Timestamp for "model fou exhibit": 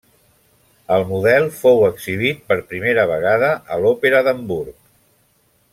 1.09-2.41